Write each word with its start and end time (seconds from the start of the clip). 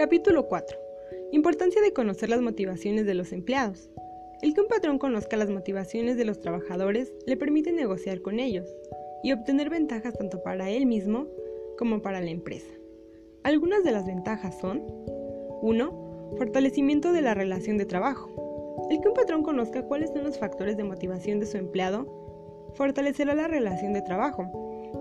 Capítulo 0.00 0.48
4. 0.48 0.78
Importancia 1.30 1.82
de 1.82 1.92
conocer 1.92 2.30
las 2.30 2.40
motivaciones 2.40 3.04
de 3.04 3.12
los 3.12 3.32
empleados. 3.32 3.90
El 4.40 4.54
que 4.54 4.62
un 4.62 4.66
patrón 4.66 4.98
conozca 4.98 5.36
las 5.36 5.50
motivaciones 5.50 6.16
de 6.16 6.24
los 6.24 6.40
trabajadores 6.40 7.12
le 7.26 7.36
permite 7.36 7.70
negociar 7.70 8.22
con 8.22 8.40
ellos 8.40 8.66
y 9.22 9.32
obtener 9.32 9.68
ventajas 9.68 10.14
tanto 10.16 10.42
para 10.42 10.70
él 10.70 10.86
mismo 10.86 11.26
como 11.76 12.00
para 12.00 12.22
la 12.22 12.30
empresa. 12.30 12.72
Algunas 13.42 13.84
de 13.84 13.92
las 13.92 14.06
ventajas 14.06 14.58
son 14.58 14.82
1. 15.60 16.34
Fortalecimiento 16.38 17.12
de 17.12 17.20
la 17.20 17.34
relación 17.34 17.76
de 17.76 17.84
trabajo. 17.84 18.88
El 18.88 19.02
que 19.02 19.08
un 19.08 19.14
patrón 19.14 19.42
conozca 19.42 19.84
cuáles 19.84 20.08
son 20.12 20.24
los 20.24 20.38
factores 20.38 20.78
de 20.78 20.84
motivación 20.84 21.40
de 21.40 21.46
su 21.46 21.58
empleado 21.58 22.70
fortalecerá 22.74 23.34
la 23.34 23.48
relación 23.48 23.92
de 23.92 24.00
trabajo, 24.00 24.50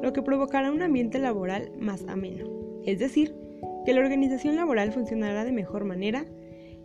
lo 0.04 0.12
que 0.12 0.24
provocará 0.24 0.70
un 0.74 0.82
ambiente 0.82 1.20
laboral 1.20 1.72
más 1.78 2.04
ameno, 2.10 2.50
es 2.84 3.00
decir, 3.00 3.34
que 3.86 3.94
la 3.94 4.02
organización 4.02 4.56
laboral 4.56 4.92
funcionará 4.92 5.44
de 5.46 5.52
mejor 5.52 5.86
manera 5.86 6.26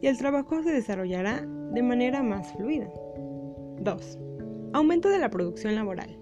y 0.00 0.06
el 0.06 0.18
trabajo 0.18 0.62
se 0.62 0.72
desarrollará 0.72 1.46
de 1.72 1.82
manera 1.82 2.22
más 2.22 2.52
fluida. 2.52 2.90
2. 3.80 4.18
Aumento 4.72 5.08
de 5.08 5.18
la 5.18 5.30
producción 5.30 5.74
laboral. 5.74 6.18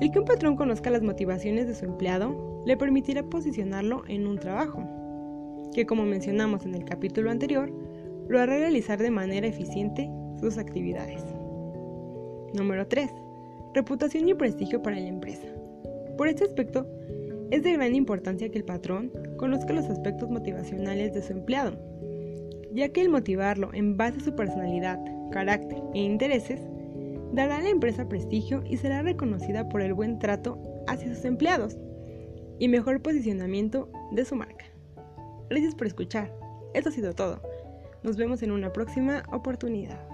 El 0.00 0.10
que 0.10 0.18
un 0.18 0.24
patrón 0.24 0.56
conozca 0.56 0.90
las 0.90 1.02
motivaciones 1.02 1.66
de 1.66 1.74
su 1.74 1.84
empleado 1.84 2.62
le 2.66 2.76
permitirá 2.76 3.22
posicionarlo 3.22 4.02
en 4.08 4.26
un 4.26 4.38
trabajo, 4.38 4.82
que 5.74 5.86
como 5.86 6.04
mencionamos 6.04 6.64
en 6.66 6.74
el 6.74 6.84
capítulo 6.84 7.30
anterior, 7.30 7.72
lo 8.28 8.40
hará 8.40 8.58
realizar 8.58 8.98
de 9.00 9.10
manera 9.10 9.46
eficiente 9.46 10.10
sus 10.40 10.58
actividades. 10.58 11.24
Número 12.54 12.86
3. 12.86 13.10
Reputación 13.74 14.28
y 14.28 14.34
prestigio 14.34 14.82
para 14.82 15.00
la 15.00 15.08
empresa. 15.08 15.46
Por 16.18 16.28
este 16.28 16.44
aspecto, 16.44 16.86
es 17.52 17.62
de 17.62 17.74
gran 17.74 17.94
importancia 17.94 18.50
que 18.50 18.56
el 18.56 18.64
patrón 18.64 19.12
conozca 19.36 19.74
los 19.74 19.84
aspectos 19.90 20.30
motivacionales 20.30 21.12
de 21.12 21.20
su 21.20 21.34
empleado, 21.34 21.78
ya 22.72 22.88
que 22.88 23.02
el 23.02 23.10
motivarlo 23.10 23.68
en 23.74 23.98
base 23.98 24.16
a 24.16 24.24
su 24.24 24.34
personalidad, 24.34 24.98
carácter 25.30 25.82
e 25.92 26.00
intereses 26.00 26.62
dará 27.34 27.58
a 27.58 27.60
la 27.62 27.68
empresa 27.68 28.08
prestigio 28.08 28.64
y 28.66 28.78
será 28.78 29.02
reconocida 29.02 29.68
por 29.68 29.82
el 29.82 29.92
buen 29.92 30.18
trato 30.18 30.58
hacia 30.88 31.14
sus 31.14 31.26
empleados 31.26 31.76
y 32.58 32.68
mejor 32.68 33.02
posicionamiento 33.02 33.90
de 34.12 34.24
su 34.24 34.34
marca. 34.34 34.64
Gracias 35.50 35.74
por 35.74 35.86
escuchar. 35.86 36.34
Esto 36.72 36.88
ha 36.88 36.92
sido 36.92 37.14
todo. 37.14 37.42
Nos 38.02 38.16
vemos 38.16 38.42
en 38.42 38.50
una 38.50 38.72
próxima 38.72 39.24
oportunidad. 39.30 40.11